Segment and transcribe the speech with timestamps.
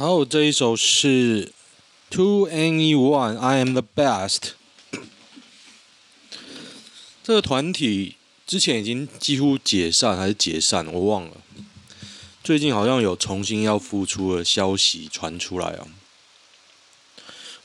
[0.00, 1.50] 好，这一首是
[2.10, 4.50] To Anyone I Am the Best。
[7.24, 8.14] 这个团体
[8.46, 11.38] 之前已经几乎解散还是解散，我忘了。
[12.44, 15.88] 最近好像有重新要复出的消息传出来啊。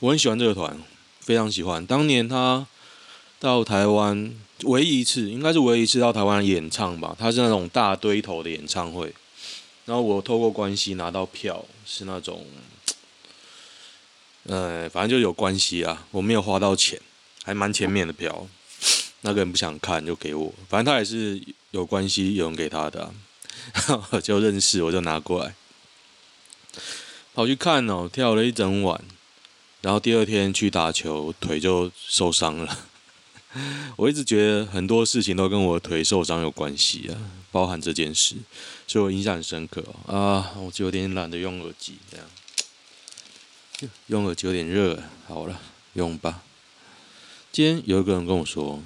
[0.00, 0.76] 我很喜欢这个团，
[1.20, 1.86] 非常喜欢。
[1.86, 2.66] 当年他
[3.38, 7.14] 到台湾唯一一次，应该是唯一一次到台湾演唱吧。
[7.16, 9.14] 他是那种大堆头的演唱会，
[9.84, 12.46] 然后我透过关系拿到票，是那种，
[14.44, 16.06] 呃，反正就有关系啊。
[16.10, 17.00] 我没有花到钱，
[17.44, 18.46] 还蛮前面的票。
[19.20, 23.12] 那个人不想看就给我，反正他也是有关系，有人给他的，
[24.22, 25.54] 就认识我就拿过来，
[27.34, 29.02] 跑去看哦，跳了一整晚。
[29.80, 32.86] 然后第二天去打球，腿就受伤了。
[33.96, 37.14] 我一直觉得很多事情都跟我腿受伤有关系啊，
[37.52, 38.36] 包含这件事，
[38.86, 40.52] 所以我印象很深刻啊。
[40.56, 42.26] 我就有点懒得用耳机，这样
[44.08, 45.02] 用耳机有点热。
[45.26, 45.60] 好了，
[45.94, 46.42] 用吧。
[47.52, 48.82] 今天有一个人跟我说，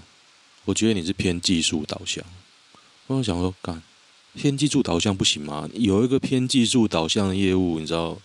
[0.66, 2.22] 我觉得你是偏技术导向。
[3.06, 3.82] 我想说，干
[4.34, 5.68] 偏技术导向不行吗？
[5.72, 8.18] 有一个偏技术导向的业务，你知道？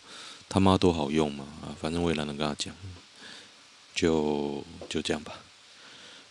[0.49, 1.45] 他妈多好用吗！
[1.63, 2.75] 啊，反正我也懒得跟他讲，
[3.95, 5.33] 就就这样吧。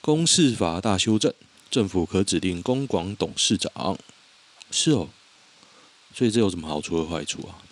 [0.02, 1.32] 公示法大修正，
[1.70, 3.96] 政府可指定公广董事长。
[4.68, 5.08] 是哦，
[6.12, 7.62] 所以这有什么好处和坏处啊？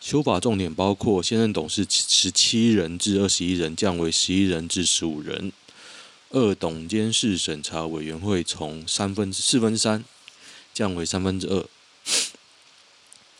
[0.00, 5.52] 修法重点包括现任董事十七人至二十一人降为十一人至十五人，
[6.28, 10.04] 二董监事审查委员会从三分之四分之三
[10.72, 11.66] 降为三分之二。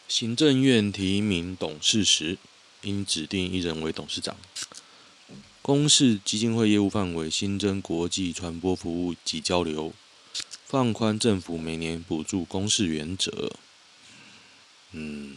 [0.08, 2.38] 行政院提名董事时，
[2.82, 4.36] 应指定一人为董事长。
[5.62, 9.92] 公视基金会业务范围新增国际传播服务及交流，
[10.66, 13.52] 放宽政府每年补助公视原则。
[14.92, 15.36] 嗯，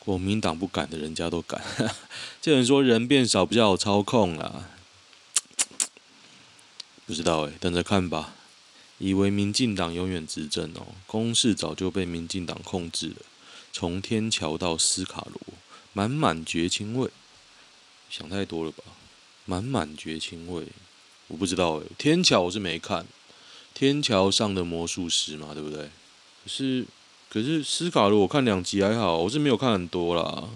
[0.00, 1.62] 国民党不敢的，人家都敢。
[2.42, 4.68] 这人说人变少比较好操控啦，
[7.06, 8.34] 不知道哎，等着看吧。
[8.98, 13.16] 以为民进党永远执政哦，公视早就被民进党控制了。
[13.72, 15.40] 从天桥到斯卡罗，
[15.92, 17.08] 满满绝情味。
[18.10, 18.84] 想太多了吧？
[19.44, 20.64] 满满绝情味，
[21.28, 21.86] 我不知道诶。
[21.96, 23.06] 天桥我是没看，
[23.74, 25.84] 天桥上的魔术师嘛，对不对？
[26.44, 26.86] 可是
[27.28, 30.48] 可是斯卡罗我看两集还好，我是没有看很多啦。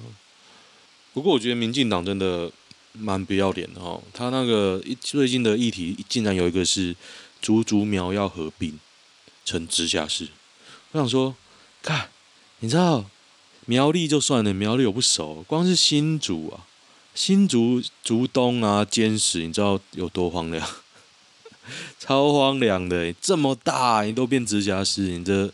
[1.12, 2.50] 不过我觉得民进党真的
[2.92, 6.97] 蛮不要脸的哦，他那个最近的议题竟然有一个是。
[7.42, 8.78] 竹竹苗要合并
[9.44, 10.28] 成直辖市，
[10.92, 11.34] 我想说，
[11.82, 12.09] 看，
[12.60, 13.04] 你知道
[13.66, 16.68] 苗栗就算了，苗栗我不熟，光是新竹啊，
[17.14, 20.66] 新竹竹东啊，尖石，你知道有多荒凉？
[21.98, 25.53] 超荒凉的，这么大，你都变直辖市，你这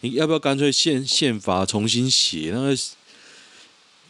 [0.00, 2.78] 你要不要干脆宪宪法重新写，那个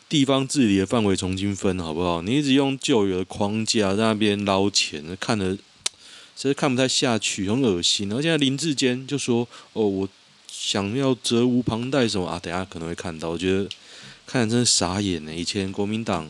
[0.09, 2.23] 地方治理的范围重新分，好不好？
[2.23, 5.57] 你一直用旧有的框架在那边捞钱，看着。
[6.39, 8.11] 实在看不太下去，很恶心。
[8.11, 10.07] 然后现在林志坚就说：“哦，我
[10.47, 12.39] 想要责无旁贷什么啊？
[12.39, 13.31] 等下可能会看到。
[13.31, 13.67] 我觉得
[14.27, 15.35] 看着真是傻眼呢。
[15.35, 16.29] 以前国民党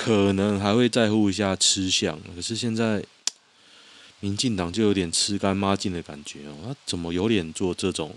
[0.00, 3.04] 可能还会在乎一下吃相，可是现在
[4.20, 6.54] 民进党就有点吃干抹净的感觉哦。
[6.64, 8.14] 他怎么有脸做这种？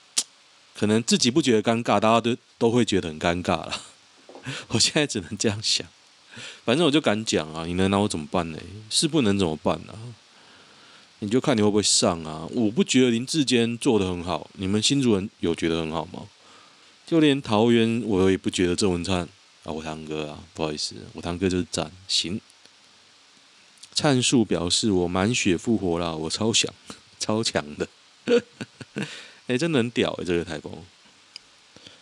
[0.76, 3.80] 可能自己不觉得尴尬，大家都都会觉得很尴尬了。
[4.68, 5.86] 我现在只能这样想。
[6.66, 8.58] 反正我就敢讲啊，你能拿我怎么办呢？
[8.90, 9.94] 是不能怎么办呢？”
[11.20, 12.46] 你就看你会不会上啊？
[12.50, 16.28] 我不觉得林志坚做得很好，你们新竹人有觉得很好吗？
[17.06, 19.26] 就连桃园我也不觉得郑文灿
[19.68, 22.40] 啊，我堂哥啊，不好意思，我堂哥就是赞行。
[23.92, 26.72] 灿树表示我满血复活了，我超强，
[27.18, 27.86] 超强的，
[28.94, 29.04] 哎、
[29.48, 30.72] 欸，真的很屌哎、欸，这个台风，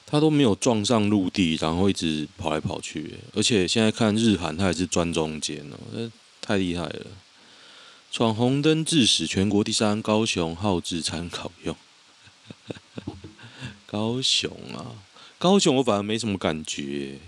[0.07, 6.11] 他都没有撞上陆地，然后一直跑来跑去，而且现在看日韩，他还是钻中间哦，
[6.41, 7.07] 太厉害了。
[8.13, 11.75] 闯红灯致死，全国第三，高雄号志参考用。
[13.87, 15.03] 高雄啊，
[15.39, 17.19] 高雄我反而没什么感觉，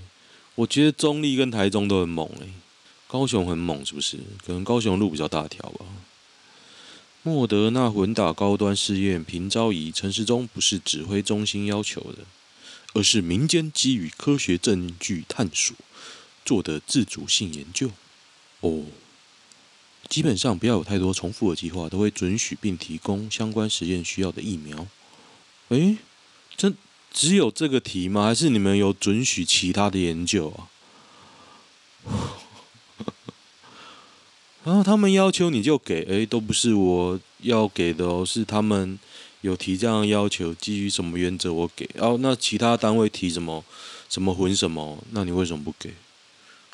[0.58, 2.48] 我觉得中立跟台中都很猛诶，
[3.06, 4.18] 高雄很猛是不是？
[4.44, 5.86] 可能高雄路比较大条吧。
[7.22, 12.24] 莫德纳混打高端试验平昭仪，陈时中不是指挥中心要求的，
[12.94, 15.76] 而是民间基于科学证据探索
[16.44, 17.92] 做的自主性研究。
[18.60, 18.86] 哦。
[20.08, 24.88] 基本上不要有太多重复的计划，都会准许并提供相关实验需要的疫苗。
[25.68, 25.98] 诶，
[26.56, 26.72] 这
[27.12, 28.24] 只有这个题吗？
[28.24, 30.68] 还是你们有准许其他的研究啊？
[34.64, 38.98] 然后他们要求你就给，诶，都不是我要给的哦，是他们
[39.40, 41.88] 有提这样的要求，基于什么原则我给？
[41.98, 43.64] 哦那其他单位提什么
[44.08, 45.94] 什么混什么，那你为什么不给？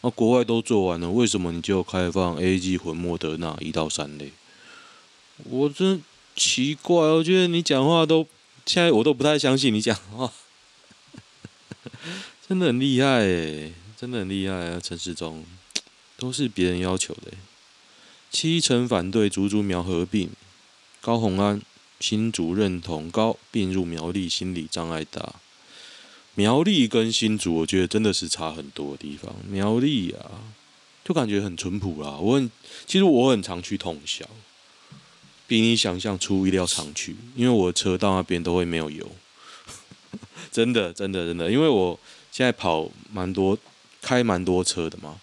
[0.03, 4.33] 那、国外都做完了，为什么你就开放 A G 混莫德纳一到三类？
[5.45, 6.03] 我真
[6.37, 8.27] 奇怪，我觉得你讲话都
[8.67, 10.33] 现在我都不太相信你讲话，
[12.49, 13.21] 真的很厉害，
[13.97, 14.81] 真的很厉害啊！
[14.83, 15.45] 陈时中
[16.17, 17.33] 都是别人要求的，
[18.31, 20.31] 七成反对竹竹苗合并，
[21.01, 21.61] 高虹安
[22.01, 25.35] 新竹认同高并入苗栗，心理障碍大。
[26.35, 29.33] 苗栗跟新竹，我觉得真的是差很多的地方。
[29.49, 30.43] 苗栗啊，
[31.05, 32.17] 就感觉很淳朴啦。
[32.19, 32.51] 我很，
[32.87, 34.29] 其实我很常去通宵。
[35.47, 39.07] 比你想象出意料常去，因为我车到那边都会没有油，
[40.51, 41.99] 真的真的真的，因为我
[42.33, 43.59] 现在跑蛮多，
[44.01, 45.21] 开蛮多车的嘛，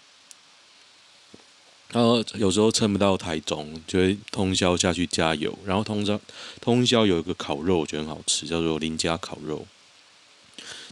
[1.90, 6.20] 然后有时候撑不到台中，就会通宵下去加油，然后通宵
[6.60, 9.66] 通宵有一个烤肉，我觉得很好吃，叫做林家烤肉，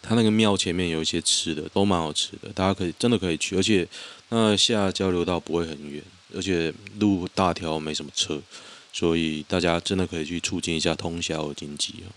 [0.03, 3.87] 他那个庙前面有一些吃的，都蛮好吃的，大家可以真的可以去，而且
[4.31, 6.03] 那下交流道不会很远，
[6.35, 8.43] 而且路大条，没什么车。
[8.93, 12.11] 所以大家真的可以去促进一下通宵的经济啊，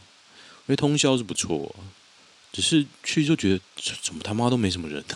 [0.66, 1.94] 因为通宵是不错啊，
[2.52, 3.60] 只是去就觉得
[4.02, 5.16] 怎么他妈都没什么人啊，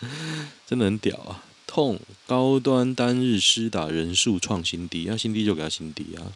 [0.66, 1.44] 真的很屌啊！
[1.66, 6.32] 痛，高端单日施打人数创新低，要新低就给他新低啊！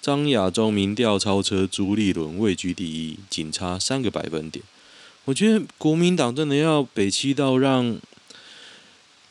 [0.00, 4.64] 张亚中民调超车朱立伦位居第一，仅差三个百分点。
[5.24, 7.98] 我觉得国民党真的要北七到让。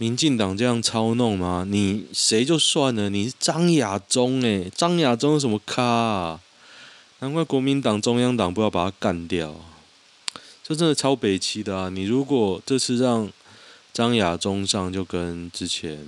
[0.03, 1.65] 民进党这样操弄吗？
[1.65, 6.41] 你谁就算了，你是张亚中诶，张亚中有什么咖啊？
[7.19, 9.55] 难怪国民党中央党不要把他干掉，
[10.61, 11.87] 这真的超北七的啊！
[11.87, 13.31] 你如果这次让
[13.93, 16.05] 张亚中上，就跟之前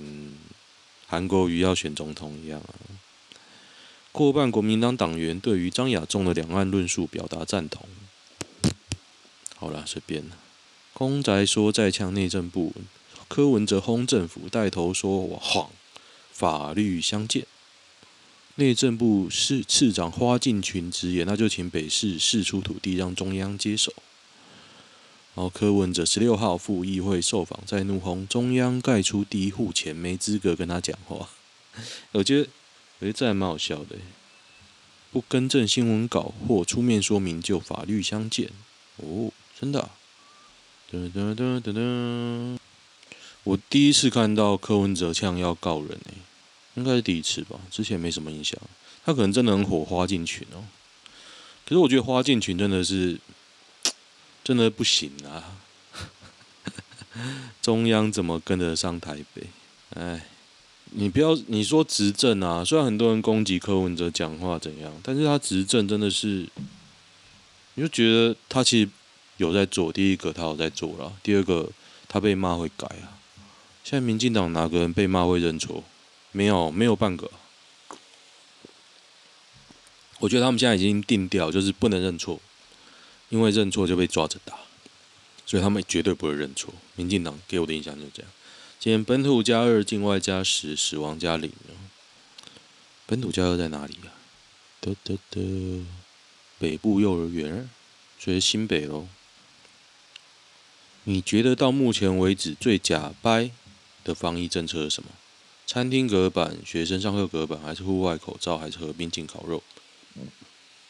[1.06, 2.76] 韩国瑜要选总统一样啊。
[4.12, 7.88] 过半国民党党员对于张亚中的两岸论述表达赞同。
[9.56, 10.36] 好了，随便了。
[10.92, 12.74] 公宅说再呛内政部。
[13.28, 15.70] 柯文哲轰政府，带头说谎，
[16.32, 17.46] 法律相见。
[18.56, 23.92] 内政部次次长花敬群直言，那就请北市释出土地，让中央接手。
[25.34, 31.28] 然后柯文哲十六号赴议会受访，在怒轰中央盖出第一户前没资格跟他讲话。
[32.12, 32.48] 我觉得，
[33.00, 33.96] 我觉得这还蛮好笑的。
[35.12, 38.50] 不更正新闻稿或出面说明，就法律相见。
[38.96, 39.30] 哦，
[39.60, 39.90] 真的。
[40.90, 42.58] 噔噔噔噔噔。
[43.46, 46.14] 我第一次看到柯文哲呛要告人诶，
[46.74, 48.60] 应该是第一次吧，之前没什么印象。
[49.04, 50.64] 他可能真的很火花进群哦，
[51.64, 53.20] 可是我觉得花进群真的是
[54.42, 55.62] 真的不行啊！
[57.62, 59.44] 中央怎么跟得上台北？
[59.94, 60.26] 哎，
[60.90, 66.48] 你不要你说执政啊，虽然很多人攻击柯文哲讲话怎样，但是他执政真的是，
[67.74, 68.90] 你就觉得他其实
[69.36, 69.92] 有在做。
[69.92, 71.70] 第一个他有在做了，第二个
[72.08, 73.14] 他被骂会改啊。
[73.86, 75.84] 现在民进党哪个人被骂会认错？
[76.32, 77.30] 没有，没有半个。
[80.18, 82.40] 我觉得他们现在已经定调，就是不能认错，
[83.28, 84.58] 因为认错就被抓着打，
[85.46, 86.74] 所以他们绝对不会认错。
[86.96, 88.32] 民进党给我的印象就是这样。
[88.80, 91.52] 今天本土加二，境外加十，死亡加零。
[93.06, 94.18] 本土加二在哪里呀、啊？
[94.80, 95.86] 得得得，
[96.58, 97.70] 北部幼儿园，
[98.18, 99.06] 所以新北喽。
[101.04, 103.52] 你觉得到目前为止最假掰
[104.06, 105.08] 的防疫政策是什么？
[105.66, 109.60] 餐厅隔板、学生上课隔板，还是户外口罩，还是合并进烤肉？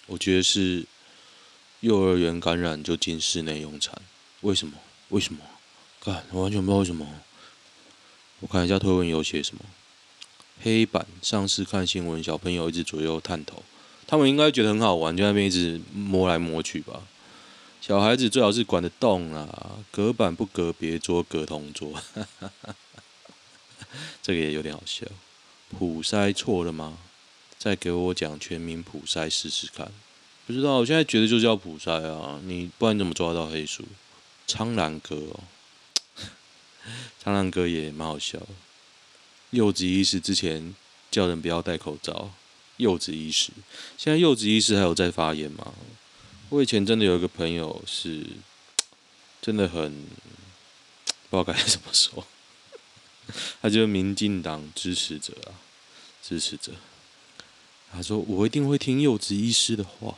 [0.06, 0.84] 我觉得是
[1.80, 3.98] 幼儿园感染就进室内用餐。
[4.42, 4.74] 为什么？
[5.08, 5.40] 为什么？
[6.04, 7.08] 干，我完全不知道为什么。
[8.40, 9.64] 我看一下推文有写什么。
[10.60, 13.62] 黑板上次看新闻，小朋友一直左右探头，
[14.06, 17.02] 他们应该觉得很好玩，就在那边一直摸来摸去吧。
[17.80, 21.94] 小孩子最好是管得动啦，隔板不隔别桌，隔同桌。
[24.22, 25.06] 这个也有点好笑，
[25.70, 26.98] 普筛错了吗？
[27.58, 29.90] 再给我讲全民普筛试试看。
[30.46, 33.84] 不知道，我现在觉得就叫普筛啊，你不然怎么抓到黑鼠？
[34.46, 35.40] 苍兰哥哦，
[37.18, 38.38] 苍兰哥也蛮好笑。
[39.50, 40.74] 柚子医师之前
[41.10, 42.30] 叫人不要戴口罩，
[42.76, 43.50] 柚子医师
[43.96, 45.74] 现在柚子医师还有在发言吗？
[46.50, 48.24] 我以前真的有一个朋友是，
[49.42, 50.06] 真的很
[51.28, 52.24] 不知道该怎么说。
[53.62, 55.54] 他就是民进党支持者啊，
[56.22, 56.72] 支持者。
[57.92, 60.16] 他说：“我一定会听柚子医师的话。”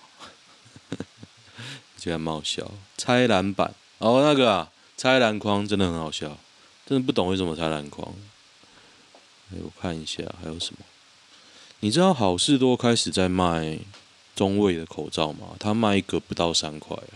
[1.99, 2.73] 觉得蛮好笑。
[2.97, 6.39] 拆篮板哦，那个啊，拆篮筐真的很好笑，
[6.87, 8.15] 真的不懂为什么拆篮筐。
[9.53, 10.85] 哎，我看一下还有什么？
[11.81, 13.79] 你知道好事多开始在卖
[14.35, 15.57] 中卫的口罩吗？
[15.59, 17.15] 他卖一个不到三块啊，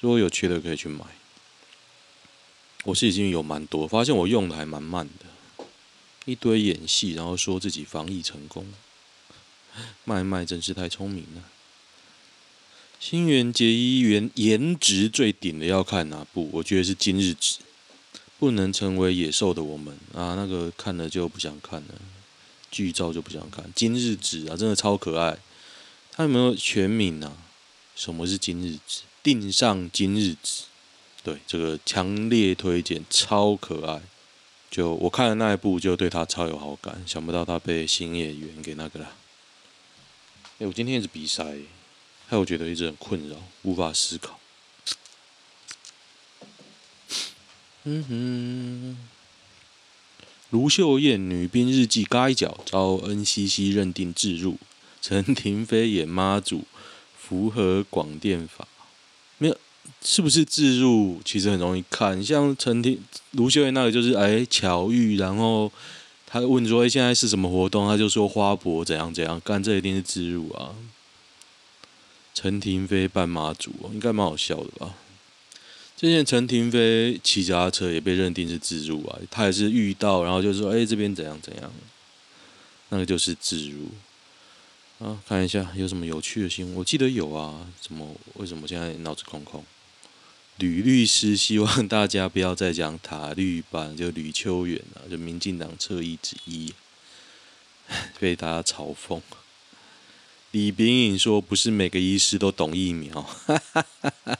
[0.00, 1.04] 如果有缺的可以去买。
[2.88, 5.66] 我是已经有蛮多，发现我用的还蛮慢的，
[6.24, 8.66] 一堆演戏，然后说自己防疫成功，
[10.04, 11.42] 麦麦真是太聪明了。
[12.98, 16.48] 新垣结衣颜颜值最顶的要看哪部？
[16.50, 17.58] 我觉得是《今日子》，
[18.38, 21.94] 不能成为野兽的我们啊，那个看了就不想看了，
[22.70, 23.62] 剧照就不想看。
[23.74, 25.38] 《今日子》啊，真的超可爱。
[26.10, 27.36] 它有没有全名啊？
[27.94, 28.80] 什么是《今日子》？
[29.22, 30.62] 定上今日子。
[31.28, 34.00] 对，这个强烈推荐，超可爱。
[34.70, 37.02] 就我看的那一部，就对他超有好感。
[37.06, 39.12] 想不到他被新演员给那个了。
[40.58, 41.44] 哎，我今天一直鼻塞。
[42.28, 44.40] 害我觉得一直很困扰，无法思考。
[47.84, 48.96] 嗯哼，
[50.48, 54.56] 卢秀燕女兵日记嘎一脚遭 NCC 认定置入，
[55.02, 56.64] 陈亭妃演妈祖，
[57.18, 58.66] 符合广电法。
[60.02, 61.20] 是不是置入？
[61.24, 62.98] 其实很容易看，像陈亭、
[63.32, 65.70] 卢秀燕那个就是哎巧遇，然后
[66.26, 70.74] 他问说哎现在是什么活动，他就说花博怎样怎样，干这一定是置入啊。
[72.34, 74.94] 陈亭妃扮妈祖，应该蛮好笑的吧？
[75.96, 81.72] 之前陈亭妃骑脚踏车也被认定是置入啊，他也是遇到，然后就说：“哎、这边怎样怎样。”
[82.90, 83.88] 那个就是置入。
[85.04, 87.66] 啊，看一下有什么有趣的新闻，我记得有啊。
[87.80, 88.14] 怎么？
[88.34, 89.64] 为什么现在脑子空空？
[90.58, 96.74] 吕律师希望大家不要再讲塔绿班，就吕秋远啊，就民进党侧翼之一，
[98.18, 99.20] 被大家嘲讽。
[100.50, 103.24] 李秉颖说：“不是每个医师都懂疫苗。”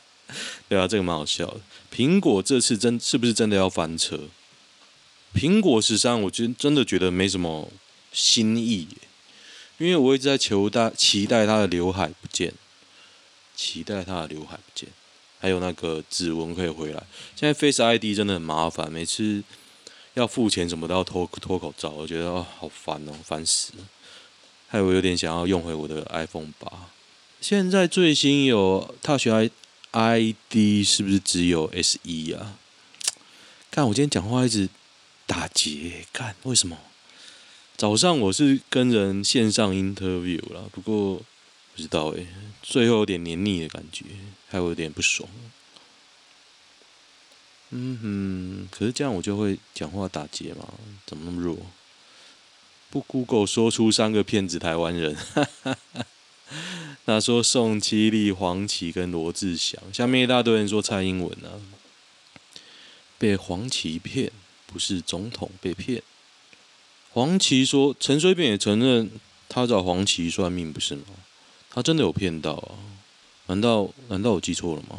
[0.69, 1.61] 对啊，这个蛮好笑的。
[1.95, 4.29] 苹果这次真是不是真的要翻车？
[5.35, 7.71] 苹果十三，我真真的觉得没什么
[8.13, 8.89] 新意，
[9.77, 12.55] 因为我一直在求大期待它的刘海不见，
[13.55, 14.89] 期待它的刘海不见，
[15.39, 17.03] 还有那个指纹可以回来。
[17.37, 19.43] 现在 Face ID 真的很麻烦，每次
[20.15, 23.85] 要付钱什么都要脱脱口罩，我觉得哦好烦哦，烦死了。
[24.69, 26.71] 害我有点想要用回我的 iPhone 八。
[27.41, 29.29] 现在最新有 Touch
[29.93, 32.59] ID，是不是只有 SE 啊？
[33.71, 34.69] 看我今天讲话一直
[35.27, 36.77] 打结，看为什么？
[37.77, 41.23] 早上我是跟人线上 interview 了，不过
[41.79, 42.27] 不知道诶，
[42.61, 44.05] 最后有点黏腻的感觉，
[44.49, 45.29] 还有点不爽。
[47.71, 50.67] 嗯哼，可是这样我就会讲话打结嘛？
[51.07, 51.57] 怎么那么弱？
[52.91, 55.17] 不，Google 说出三个骗子台湾人，
[57.07, 61.63] 那说宋七力、黄琦跟罗志祥，下面一大堆人说蔡英文啊，
[63.19, 64.33] 被黄琦骗，
[64.67, 66.03] 不是总统被骗。
[67.13, 69.13] 黄琦说，陈水扁也承认
[69.49, 71.05] 他找黄琦算命，不是吗？
[71.71, 72.75] 他真的有骗到啊？
[73.47, 74.99] 难道难道我记错了吗？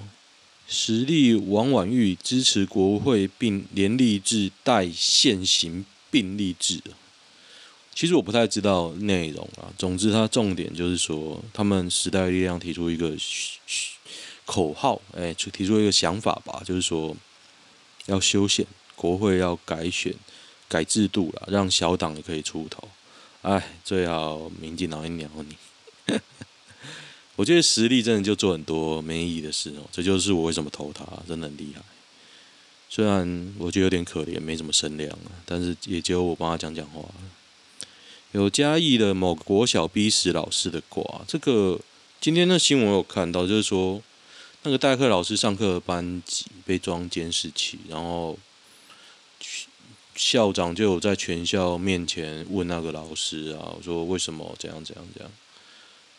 [0.68, 6.80] 实力王婉玉支持国会并联立制代现行并立制。
[7.94, 9.74] 其实我不太知道内容啊。
[9.78, 13.16] 总之，它重点就是说，他们时代力量提出一个
[14.46, 17.18] 口号，哎，提出一个想法吧，就是说
[18.06, 20.14] 要修宪，国会要改选、
[20.68, 22.88] 改制度了，让小党也可以出头。
[23.42, 26.20] 哎，最好民进党一鸟你。
[27.40, 31.82] 我觉得实力真的就做很多没意义的事哦，这就是我为什么投他，真的很厉害。
[32.90, 37.02] 虽然我觉得有点可怜，没什么声量啊，但是也只有我帮他讲讲话。
[38.34, 41.80] 有嘉义的某国小逼死老师的瓜，这个
[42.20, 44.04] 今天的新闻有看到，就是说
[44.64, 48.38] 那个代课老师上课的班级被装监视器，然后
[50.14, 55.32] 校长就有在全校面前问那个老师啊，我说为什么这样这样这样，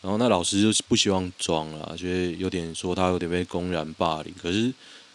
[0.02, 4.72] 然后那老师就不希望装了，觉得有点说他有点被公然霸凌，可是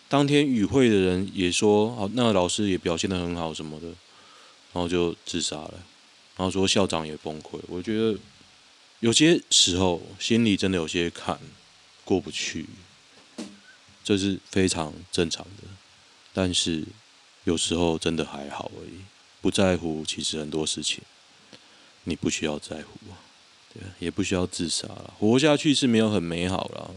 [0.07, 3.95] 当天与会的人也说，好，那个老师也表现得很好什么的，然
[4.75, 5.73] 后就自杀了。
[6.37, 8.19] 然后说校长也崩溃，我觉得
[8.99, 11.39] 有些时候心里真的有些坎
[12.03, 12.67] 过不去，
[14.03, 15.67] 这是非常正常的。
[16.33, 16.83] 但是
[17.45, 18.99] 有时候真的还好而已，
[19.41, 21.01] 不在乎其实很多事情
[22.03, 22.99] 你不需要在乎，
[23.99, 25.13] 也不需要自杀了。
[25.19, 26.91] 活下去是没有很美好了，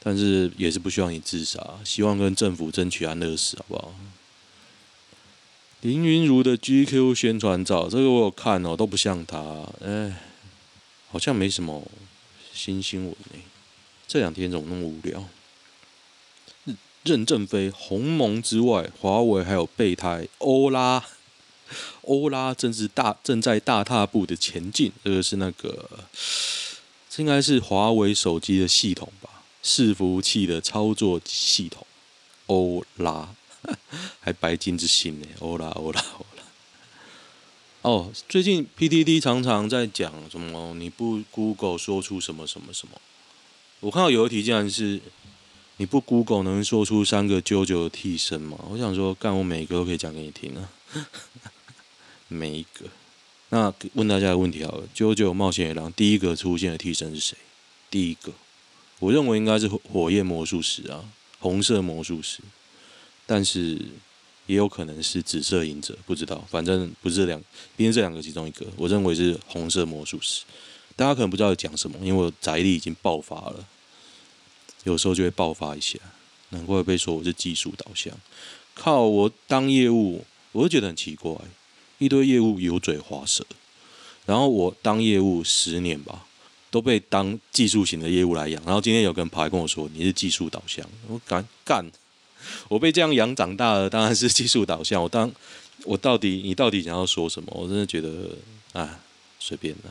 [0.00, 1.60] 但是也是不需要你自杀。
[1.84, 3.94] 希望跟政府争取安乐死，好不好？
[5.80, 9.38] 林云如的 GQ 宣传照，这个我有看哦，都不像他，
[9.84, 10.20] 哎，
[11.10, 11.86] 好像没什么
[12.52, 13.40] 新新闻哎。
[14.06, 15.24] 这两天怎么那么无聊？
[17.04, 21.04] 任正非鸿蒙之外，华为还有备胎欧拉，
[22.02, 24.92] 欧拉正是大正在大踏步的前进。
[25.04, 25.88] 这个是那个，
[27.08, 29.30] 这应该是华为手机的系统吧？
[29.62, 31.86] 伺服器的操作系统，
[32.46, 33.28] 欧拉，
[34.20, 36.42] 还白金之星呢，欧拉欧拉欧拉。
[37.82, 40.74] 哦，最近 PTT 常常在讲什么？
[40.74, 43.00] 你不 Google 说出什么什么什么？
[43.80, 45.00] 我看到有一题竟然是
[45.76, 48.58] 你不 Google 能说出三个 JoJo 的替身吗？
[48.70, 50.70] 我想说，干我每个都可以讲给你听啊，
[52.28, 52.86] 每一个。
[53.50, 57.36] 那问大家一个问题好了九九冒险野狼第一个出现的替身是谁？
[57.90, 58.30] 第一个，
[58.98, 61.02] 我认为应该是火焰魔术师啊，
[61.38, 62.40] 红色魔术师，
[63.24, 63.80] 但是
[64.44, 68.66] 也有可能是紫色影者，不知道，反正不是两，一定是这两个其中一个。
[68.76, 70.44] 我认为是红色魔术师，
[70.94, 73.66] 大家可能不知道讲什么，因为我宅力已经爆发了，
[74.84, 75.98] 有时候就会爆发一下，
[76.50, 78.12] 难怪被说我是技术导向。
[78.74, 81.34] 靠，我当业务，我就觉得很奇怪。
[81.98, 83.44] 一堆业务油嘴滑舌，
[84.24, 86.26] 然后我当业务十年吧，
[86.70, 88.62] 都被当技术型的业务来养。
[88.64, 91.84] 然后今天有个人跑来跟我说：“你是技术导向。”我敢干，
[92.68, 95.02] 我被这样养长大了，当然是技术导向。
[95.02, 95.30] 我当，
[95.84, 97.52] 我到底你到底想要说什么？
[97.52, 98.36] 我真的觉得，
[98.74, 99.00] 啊，
[99.40, 99.90] 随便啦，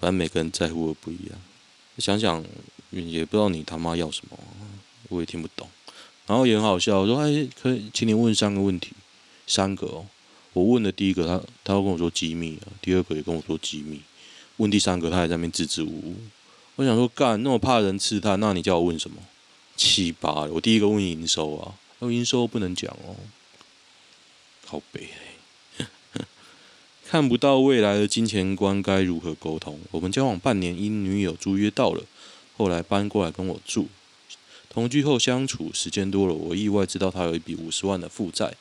[0.00, 1.38] 反正每个人在乎的不一样。
[1.98, 2.42] 想想
[2.90, 4.38] 也不知道你他妈要什么，
[5.10, 5.68] 我也听不懂。
[6.26, 8.92] 然后也很好笑，我说：“哎，可以，请你问三个问题，
[9.46, 10.06] 三个哦。”
[10.52, 14.00] 我问的第一个，他他会跟我说机密啊，第二个也跟我说机密，
[14.58, 16.16] 问第三个，他还在那边支支吾吾。
[16.76, 19.16] 我想说，干那么怕人刺探，那你叫我问什么？
[19.76, 23.16] 七八，我第一个问营收啊，那营收不能讲哦，
[24.66, 25.08] 靠北，
[27.08, 29.80] 看不到未来的金钱观该如何沟通？
[29.90, 32.04] 我们交往半年，因女友租约到了，
[32.58, 33.88] 后来搬过来跟我住，
[34.68, 38.54] 同居后相处时间多了，我意外知道他有一笔五十万的负债。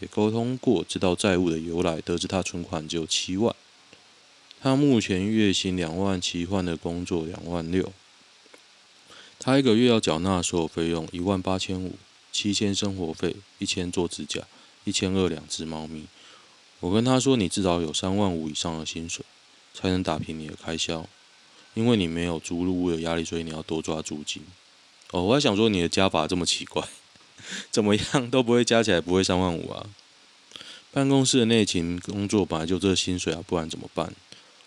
[0.00, 3.54] 也沟通过，知道债务的由来，得知他存款只有七万。
[4.60, 7.92] 他目前月薪两万，奇换的工作两万六。
[9.38, 11.94] 他一个月要缴纳所有费用一万八千五，
[12.30, 14.42] 七千生活费，一千做指甲，
[14.84, 16.06] 一千二两只猫咪。
[16.80, 19.24] 我跟他说，你至少有三万五以上的薪水，
[19.72, 21.06] 才能打平你的开销，
[21.72, 24.42] 因为你没有租入屋的压力，所以你要多抓租金。
[25.10, 26.86] 哦，我还想说你的加法这么奇怪。
[27.70, 29.86] 怎么样都不会加起来不会三万五啊！
[30.92, 34.12] 办公室的内勤工作本来就这薪水啊，不然怎么办？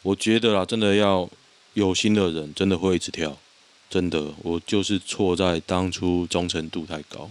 [0.01, 1.29] 我觉得啊，真的要
[1.73, 3.37] 有心的人，真的会一直跳。
[3.89, 7.29] 真的，我就是错在当初忠诚度太高。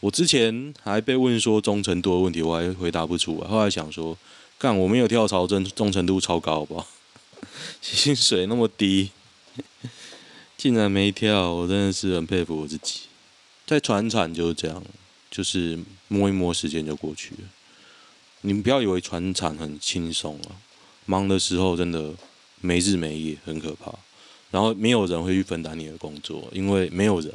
[0.00, 3.48] 我之前还被问说忠诚度的问题，我还回答不出来。
[3.48, 4.16] 后来想说，
[4.58, 6.86] 干我没有跳槽，真忠诚度超高，好不好？
[7.80, 9.10] 薪水那么低，
[10.56, 13.02] 竟然没跳，我真的是很佩服我自己。
[13.66, 14.82] 在船厂就是这样，
[15.28, 17.40] 就是摸一摸，时间就过去了。
[18.42, 20.54] 你们不要以为船厂很轻松啊，
[21.04, 22.14] 忙的时候真的
[22.60, 23.92] 没日没夜，很可怕。
[24.52, 27.32] 然后没有人会去分担你的工作，因为没有人。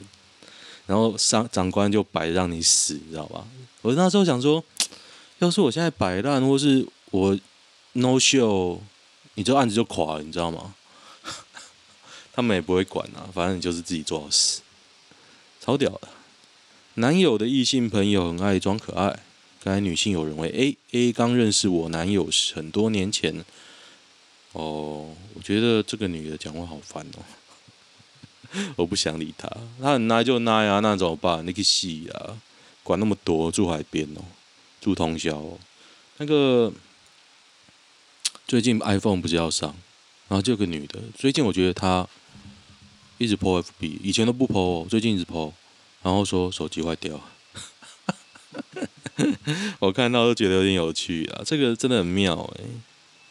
[0.88, 3.46] 然后上长官就摆让你死，你知道吧？
[3.82, 4.64] 我那时候想说，
[5.40, 7.38] 要是我现在摆烂，或是我
[7.94, 8.80] no show，
[9.36, 10.74] 你这案子就垮了，你知道吗？
[12.32, 14.62] 他们也不会管啊，反正你就是自己做好事，
[15.60, 16.08] 超屌的。
[16.96, 19.20] 男友的异性朋友很爱装可爱。
[19.64, 23.46] 该女性友人为 A，A 刚认识我男友时很多年前。
[24.54, 27.24] 哦，我觉得这个女的讲话好烦哦，
[28.76, 29.48] 我不想理她。
[29.80, 31.46] 她很耐就耐啊，那怎么办？
[31.48, 32.42] 你去死啊！
[32.84, 34.22] 管那么多，住海边哦，
[34.82, 35.58] 住通宵哦。
[36.18, 36.74] 那个
[38.46, 39.74] 最近 iPhone 不是要上，
[40.28, 42.06] 然后这个女的，最近我觉得她
[43.20, 45.54] 一直 po FB，以前都不 po，最近一直 po。
[46.04, 47.22] 然后说手机坏掉，
[49.80, 52.64] 我看到都觉得有点有趣啊，这个真的很妙哎，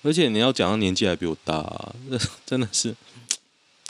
[0.03, 2.95] 而且你要讲到年纪还比我大，啊，这 真的是，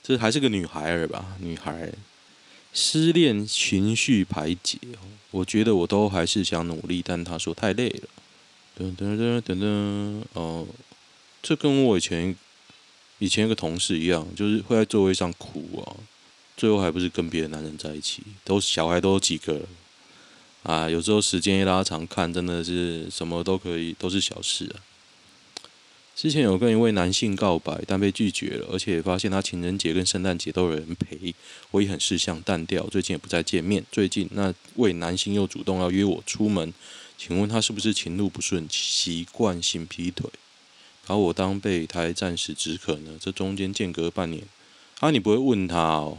[0.02, 1.36] 这还是个女孩儿吧？
[1.40, 1.92] 女孩，
[2.72, 4.78] 失恋情绪排解，
[5.30, 8.08] 我觉得我都还是想努力，但她说太累了。
[8.78, 10.66] 噔噔噔噔噔，哦，
[11.42, 12.34] 这跟我以前
[13.18, 15.84] 以前一个同事一样，就是会在座位上哭啊。
[16.60, 19.66] 最后还不是跟别的男人在一起，都小孩都有几个了
[20.64, 20.90] 啊！
[20.90, 24.84] 有时候时间一拉长，看真的是什么都可以，都是小事啊。
[26.14, 31.34] 之前有跟一位男性告白，但被拒绝了，而且发现他情人节跟圣诞节都有人陪，
[31.70, 32.86] 我也很识相淡掉。
[32.88, 33.82] 最近也不再见面。
[33.90, 36.74] 最近那位男性又主动要约我出门，
[37.16, 40.28] 请问他是不是情路不顺，习惯性劈腿，
[41.06, 43.12] 把我当备胎，暂时止渴呢？
[43.18, 44.44] 这中间间隔半年，
[44.98, 46.18] 啊，你不会问他哦？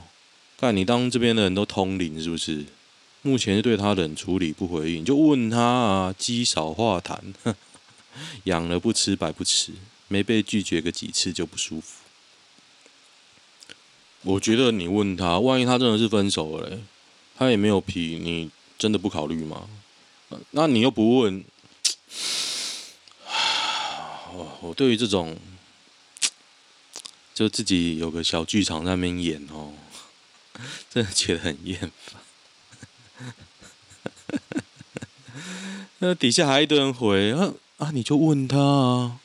[0.61, 2.63] 看你当这边的人都通灵是不是？
[3.23, 7.17] 目前是对他冷处理不回应，就问他啊，积少化痰，
[8.45, 9.71] 养了不吃白不吃，
[10.07, 12.01] 没被拒绝个几次就不舒服。
[14.21, 16.77] 我觉得你问他，万一他真的是分手了嘞，
[17.35, 19.67] 他也没有皮，你真的不考虑吗？
[20.51, 21.43] 那你又不问，
[24.31, 25.35] 我 我对于这种，
[27.33, 29.73] 就自己有个小剧场在那边演哦，
[30.89, 32.21] 真的觉得很厌烦。
[35.99, 39.19] 那底下还一堆人回啊啊，你就问他啊，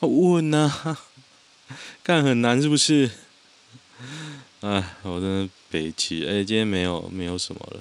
[0.00, 0.98] 问啊，
[2.02, 3.10] 干很难是不是？
[4.60, 6.24] 哎，我真的北七。
[6.26, 7.80] 哎，今天没有没有什么了。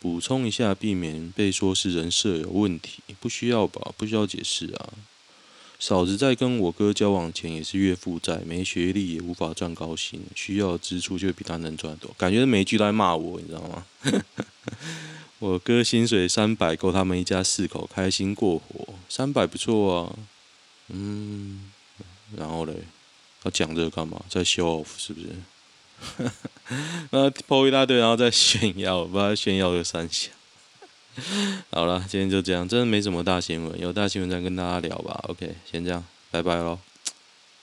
[0.00, 3.92] 补充一下，避免被说是人设有问题，不需要吧？
[3.96, 4.92] 不需要解释啊。
[5.86, 12.10] 嫂子在跟我哥交往前也是月负债，没学历也无法赚高薪，需要支出就比他能赚多。
[12.16, 13.84] 感觉每一句都在骂我，你知道吗？
[15.40, 20.18] 我哥薪水三百，够他们一家四口开心过活，三百不错啊。
[20.88, 21.70] 嗯，
[22.34, 22.72] 然后嘞，
[23.42, 24.24] 他讲这个干嘛？
[24.30, 26.30] 在 show off 是不是？
[27.12, 30.30] 那抛一大堆，然后再炫耀，不知道炫耀个三小。
[31.70, 35.24] 好了，今天就这样，真的没什么大新闻，有大新闻再跟大家聊吧。
[35.28, 36.78] OK，先这样，拜拜喽。